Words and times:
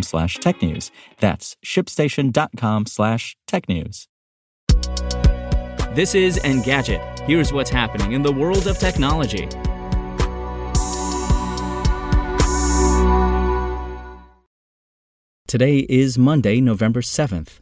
slash 0.00 0.36
tech 0.36 0.62
news. 0.62 0.90
That's 1.20 1.56
shipstation.com 1.62 2.86
slash 2.86 3.36
tech 3.46 3.68
news. 3.68 4.08
This 5.94 6.14
is 6.14 6.38
Engadget. 6.38 7.20
Here's 7.26 7.52
what's 7.52 7.68
happening 7.68 8.12
in 8.12 8.22
the 8.22 8.32
world 8.32 8.66
of 8.66 8.78
technology. 8.78 9.46
Today 15.46 15.80
is 15.80 16.16
Monday, 16.16 16.62
November 16.62 17.02
7th. 17.02 17.58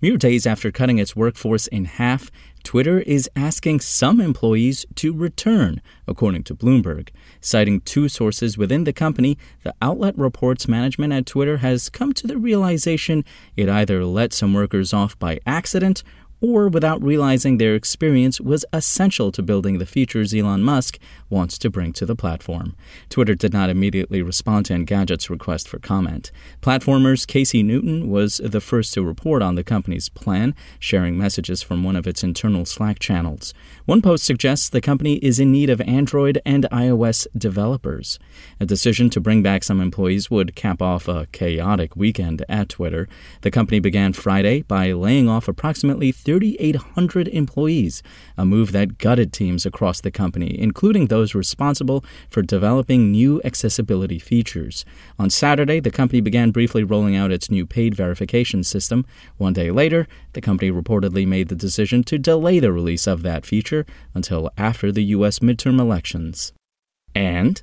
Mere 0.00 0.16
days 0.16 0.46
after 0.46 0.72
cutting 0.72 0.98
its 0.98 1.14
workforce 1.14 1.66
in 1.66 1.84
half, 1.84 2.30
Twitter 2.66 2.98
is 2.98 3.30
asking 3.36 3.78
some 3.78 4.20
employees 4.20 4.84
to 4.96 5.12
return, 5.12 5.80
according 6.08 6.42
to 6.42 6.52
Bloomberg. 6.52 7.10
Citing 7.40 7.80
two 7.82 8.08
sources 8.08 8.58
within 8.58 8.82
the 8.82 8.92
company, 8.92 9.38
the 9.62 9.72
outlet 9.80 10.18
reports 10.18 10.66
management 10.66 11.12
at 11.12 11.26
Twitter 11.26 11.58
has 11.58 11.88
come 11.88 12.12
to 12.14 12.26
the 12.26 12.36
realization 12.36 13.24
it 13.56 13.68
either 13.68 14.04
let 14.04 14.32
some 14.32 14.52
workers 14.52 14.92
off 14.92 15.16
by 15.20 15.38
accident 15.46 16.02
or 16.40 16.66
without 16.66 17.00
realizing 17.00 17.58
their 17.58 17.76
experience 17.76 18.40
was 18.40 18.64
essential 18.72 19.30
to 19.30 19.44
building 19.44 19.78
the 19.78 19.86
features 19.86 20.34
Elon 20.34 20.64
Musk 20.64 20.98
wants 21.28 21.58
to 21.58 21.70
bring 21.70 21.92
to 21.92 22.06
the 22.06 22.16
platform. 22.16 22.76
Twitter 23.08 23.34
did 23.34 23.52
not 23.52 23.70
immediately 23.70 24.22
respond 24.22 24.66
to 24.66 24.74
Engadget's 24.74 25.30
request 25.30 25.68
for 25.68 25.78
comment. 25.78 26.30
Platformers 26.62 27.26
Casey 27.26 27.62
Newton 27.62 28.10
was 28.10 28.38
the 28.38 28.60
first 28.60 28.94
to 28.94 29.02
report 29.02 29.42
on 29.42 29.54
the 29.54 29.64
company's 29.64 30.08
plan, 30.08 30.54
sharing 30.78 31.16
messages 31.18 31.62
from 31.62 31.82
one 31.82 31.96
of 31.96 32.06
its 32.06 32.22
internal 32.22 32.64
Slack 32.64 32.98
channels. 32.98 33.54
One 33.84 34.02
post 34.02 34.24
suggests 34.24 34.68
the 34.68 34.80
company 34.80 35.16
is 35.16 35.40
in 35.40 35.52
need 35.52 35.70
of 35.70 35.80
Android 35.80 36.40
and 36.44 36.66
iOS 36.70 37.26
developers. 37.36 38.18
A 38.60 38.66
decision 38.66 39.10
to 39.10 39.20
bring 39.20 39.42
back 39.42 39.64
some 39.64 39.80
employees 39.80 40.30
would 40.30 40.54
cap 40.54 40.80
off 40.82 41.08
a 41.08 41.26
chaotic 41.32 41.96
weekend 41.96 42.44
at 42.48 42.68
Twitter. 42.68 43.08
The 43.42 43.50
company 43.50 43.80
began 43.80 44.12
Friday 44.12 44.62
by 44.62 44.92
laying 44.92 45.28
off 45.28 45.48
approximately 45.48 46.12
3,800 46.12 47.28
employees, 47.28 48.02
a 48.36 48.44
move 48.44 48.72
that 48.72 48.98
gutted 48.98 49.32
teams 49.32 49.64
across 49.64 50.00
the 50.00 50.10
company, 50.10 50.58
including 50.58 51.06
those 51.06 51.15
responsible 51.34 52.04
for 52.28 52.42
developing 52.42 53.10
new 53.10 53.40
accessibility 53.44 54.18
features. 54.18 54.84
On 55.18 55.30
Saturday, 55.30 55.80
the 55.80 55.90
company 55.90 56.20
began 56.20 56.50
briefly 56.50 56.84
rolling 56.84 57.16
out 57.16 57.32
its 57.32 57.50
new 57.50 57.66
paid 57.66 57.94
verification 57.94 58.62
system. 58.62 59.06
One 59.36 59.52
day 59.52 59.70
later, 59.70 60.06
the 60.32 60.40
company 60.40 60.70
reportedly 60.70 61.26
made 61.26 61.48
the 61.48 61.54
decision 61.54 62.02
to 62.04 62.18
delay 62.18 62.58
the 62.58 62.72
release 62.72 63.06
of 63.06 63.22
that 63.22 63.46
feature 63.46 63.86
until 64.14 64.50
after 64.56 64.92
the 64.92 65.04
U.S. 65.04 65.38
midterm 65.40 65.80
elections. 65.80 66.52
And 67.14 67.62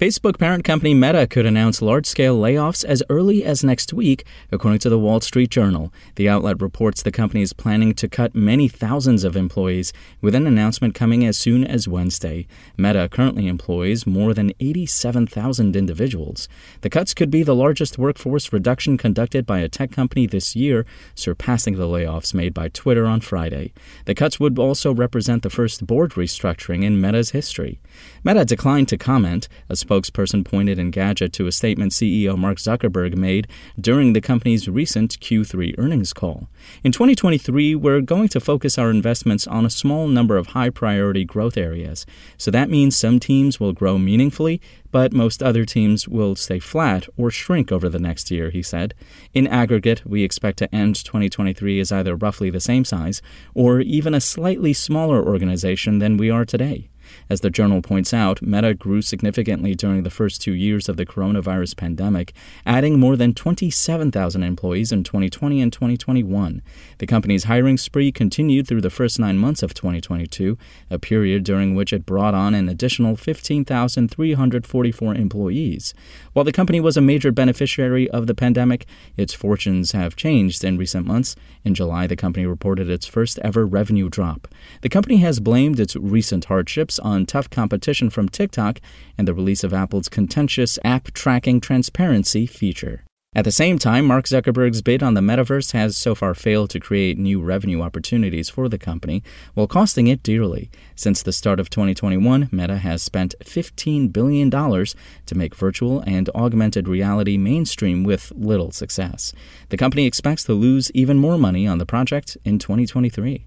Facebook 0.00 0.40
parent 0.40 0.64
company 0.64 0.92
Meta 0.92 1.24
could 1.24 1.46
announce 1.46 1.80
large 1.80 2.04
scale 2.04 2.36
layoffs 2.36 2.84
as 2.84 3.00
early 3.08 3.44
as 3.44 3.62
next 3.62 3.92
week, 3.92 4.24
according 4.50 4.80
to 4.80 4.88
the 4.88 4.98
Wall 4.98 5.20
Street 5.20 5.50
Journal. 5.50 5.92
The 6.16 6.28
outlet 6.28 6.60
reports 6.60 7.00
the 7.00 7.12
company 7.12 7.42
is 7.42 7.52
planning 7.52 7.94
to 7.94 8.08
cut 8.08 8.34
many 8.34 8.66
thousands 8.66 9.22
of 9.22 9.36
employees, 9.36 9.92
with 10.20 10.34
an 10.34 10.48
announcement 10.48 10.96
coming 10.96 11.24
as 11.24 11.38
soon 11.38 11.64
as 11.64 11.86
Wednesday. 11.86 12.48
Meta 12.76 13.08
currently 13.08 13.46
employs 13.46 14.04
more 14.04 14.34
than 14.34 14.52
87,000 14.58 15.76
individuals. 15.76 16.48
The 16.80 16.90
cuts 16.90 17.14
could 17.14 17.30
be 17.30 17.44
the 17.44 17.54
largest 17.54 17.96
workforce 17.96 18.52
reduction 18.52 18.98
conducted 18.98 19.46
by 19.46 19.60
a 19.60 19.68
tech 19.68 19.92
company 19.92 20.26
this 20.26 20.56
year, 20.56 20.84
surpassing 21.14 21.76
the 21.76 21.86
layoffs 21.86 22.34
made 22.34 22.52
by 22.52 22.66
Twitter 22.66 23.06
on 23.06 23.20
Friday. 23.20 23.72
The 24.06 24.16
cuts 24.16 24.40
would 24.40 24.58
also 24.58 24.92
represent 24.92 25.44
the 25.44 25.50
first 25.50 25.86
board 25.86 26.14
restructuring 26.14 26.82
in 26.82 27.00
Meta's 27.00 27.30
history. 27.30 27.78
Meta 28.24 28.44
declined 28.44 28.88
to 28.88 28.98
comment. 28.98 29.46
A 29.68 29.84
spokesperson 29.94 30.44
pointed 30.44 30.78
Engadget 30.78 31.32
to 31.32 31.46
a 31.46 31.52
statement 31.52 31.92
CEO 31.92 32.36
Mark 32.36 32.58
Zuckerberg 32.58 33.16
made 33.16 33.46
during 33.80 34.12
the 34.12 34.20
company's 34.20 34.68
recent 34.68 35.18
Q3 35.20 35.74
earnings 35.78 36.12
call. 36.12 36.48
In 36.82 36.92
2023, 36.92 37.74
we're 37.74 38.00
going 38.00 38.28
to 38.28 38.40
focus 38.40 38.78
our 38.78 38.90
investments 38.90 39.46
on 39.46 39.64
a 39.64 39.70
small 39.70 40.08
number 40.08 40.36
of 40.36 40.48
high 40.48 40.70
priority 40.70 41.24
growth 41.24 41.56
areas. 41.56 42.06
So 42.36 42.50
that 42.50 42.70
means 42.70 42.96
some 42.96 43.20
teams 43.20 43.60
will 43.60 43.72
grow 43.72 43.98
meaningfully, 43.98 44.60
but 44.90 45.12
most 45.12 45.42
other 45.42 45.64
teams 45.64 46.08
will 46.08 46.36
stay 46.36 46.58
flat 46.58 47.06
or 47.16 47.30
shrink 47.30 47.70
over 47.70 47.88
the 47.88 47.98
next 47.98 48.30
year, 48.30 48.50
he 48.50 48.62
said. 48.62 48.94
In 49.32 49.46
aggregate, 49.46 50.06
we 50.06 50.22
expect 50.22 50.58
to 50.58 50.74
end 50.74 50.96
2023 51.04 51.80
as 51.80 51.92
either 51.92 52.16
roughly 52.16 52.50
the 52.50 52.60
same 52.60 52.84
size 52.84 53.22
or 53.54 53.80
even 53.80 54.14
a 54.14 54.20
slightly 54.20 54.72
smaller 54.72 55.24
organization 55.24 55.98
than 55.98 56.16
we 56.16 56.30
are 56.30 56.44
today. 56.44 56.90
As 57.30 57.40
the 57.40 57.50
journal 57.50 57.82
points 57.82 58.12
out, 58.12 58.42
Meta 58.42 58.74
grew 58.74 59.02
significantly 59.02 59.74
during 59.74 60.02
the 60.02 60.10
first 60.10 60.42
two 60.42 60.52
years 60.52 60.88
of 60.88 60.96
the 60.96 61.06
coronavirus 61.06 61.76
pandemic, 61.76 62.32
adding 62.66 62.98
more 62.98 63.16
than 63.16 63.34
27,000 63.34 64.42
employees 64.42 64.92
in 64.92 65.04
2020 65.04 65.60
and 65.60 65.72
2021. 65.72 66.62
The 66.98 67.06
company's 67.06 67.44
hiring 67.44 67.76
spree 67.76 68.12
continued 68.12 68.66
through 68.66 68.82
the 68.82 68.90
first 68.90 69.18
nine 69.18 69.38
months 69.38 69.62
of 69.62 69.74
2022, 69.74 70.58
a 70.90 70.98
period 70.98 71.44
during 71.44 71.74
which 71.74 71.92
it 71.92 72.06
brought 72.06 72.34
on 72.34 72.54
an 72.54 72.68
additional 72.68 73.16
15,344 73.16 75.14
employees. 75.14 75.94
While 76.32 76.44
the 76.44 76.52
company 76.52 76.80
was 76.80 76.96
a 76.96 77.00
major 77.00 77.32
beneficiary 77.32 78.10
of 78.10 78.26
the 78.26 78.34
pandemic, 78.34 78.86
its 79.16 79.34
fortunes 79.34 79.92
have 79.92 80.16
changed 80.16 80.64
in 80.64 80.78
recent 80.78 81.06
months. 81.06 81.36
In 81.64 81.74
July, 81.74 82.06
the 82.06 82.16
company 82.16 82.46
reported 82.46 82.88
its 82.88 83.06
first 83.06 83.38
ever 83.40 83.66
revenue 83.66 84.08
drop. 84.08 84.48
The 84.82 84.88
company 84.88 85.18
has 85.18 85.40
blamed 85.40 85.80
its 85.80 85.96
recent 85.96 86.46
hardships 86.46 86.98
on 87.04 87.26
tough 87.26 87.48
competition 87.48 88.10
from 88.10 88.28
TikTok 88.28 88.80
and 89.16 89.28
the 89.28 89.34
release 89.34 89.62
of 89.62 89.72
Apple's 89.72 90.08
contentious 90.08 90.78
app 90.84 91.12
tracking 91.12 91.60
transparency 91.60 92.46
feature. 92.46 93.04
At 93.36 93.44
the 93.44 93.50
same 93.50 93.80
time, 93.80 94.06
Mark 94.06 94.26
Zuckerberg's 94.26 94.80
bid 94.80 95.02
on 95.02 95.14
the 95.14 95.20
metaverse 95.20 95.72
has 95.72 95.96
so 95.96 96.14
far 96.14 96.34
failed 96.34 96.70
to 96.70 96.78
create 96.78 97.18
new 97.18 97.42
revenue 97.42 97.82
opportunities 97.82 98.48
for 98.48 98.68
the 98.68 98.78
company, 98.78 99.24
while 99.54 99.66
costing 99.66 100.06
it 100.06 100.22
dearly. 100.22 100.70
Since 100.94 101.22
the 101.22 101.32
start 101.32 101.58
of 101.58 101.68
2021, 101.68 102.48
Meta 102.52 102.78
has 102.78 103.02
spent 103.02 103.34
$15 103.40 104.12
billion 104.12 104.50
to 104.50 105.34
make 105.34 105.56
virtual 105.56 106.00
and 106.06 106.30
augmented 106.30 106.86
reality 106.86 107.36
mainstream 107.36 108.04
with 108.04 108.32
little 108.36 108.70
success. 108.70 109.32
The 109.70 109.76
company 109.76 110.06
expects 110.06 110.44
to 110.44 110.54
lose 110.54 110.92
even 110.92 111.18
more 111.18 111.36
money 111.36 111.66
on 111.66 111.78
the 111.78 111.86
project 111.86 112.36
in 112.44 112.60
2023. 112.60 113.46